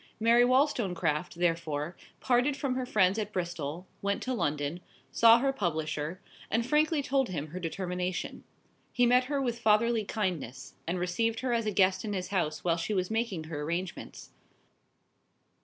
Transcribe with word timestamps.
Mary 0.19 0.43
Wollstonecraft, 0.43 1.35
therefore, 1.35 1.95
parted 2.21 2.57
from 2.57 2.73
her 2.73 2.87
friends 2.87 3.19
at 3.19 3.31
Bristol, 3.31 3.85
went 4.01 4.23
to 4.23 4.33
London, 4.33 4.79
saw 5.11 5.37
her 5.37 5.53
publisher, 5.53 6.19
and 6.49 6.65
frankly 6.65 7.03
told 7.03 7.29
him 7.29 7.49
her 7.49 7.59
determination. 7.59 8.43
He 8.91 9.05
met 9.05 9.25
her 9.25 9.39
with 9.39 9.59
fatherly 9.59 10.03
kindness, 10.03 10.73
and 10.87 10.97
received 10.97 11.41
her 11.41 11.53
as 11.53 11.67
a 11.67 11.71
guest 11.71 12.03
in 12.03 12.13
his 12.13 12.29
house 12.29 12.63
while 12.63 12.77
she 12.77 12.95
was 12.95 13.11
making 13.11 13.43
her 13.43 13.61
arrangements. 13.61 14.31